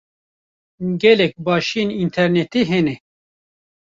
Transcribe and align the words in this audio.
Gelek 1.01 1.33
başiyên 1.45 1.89
înternetê 2.03 2.61
hene. 2.69 2.95